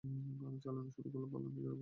[0.03, 1.79] আমি চালানো শুরু করলে, পালানোর জায়গা পাইবা না।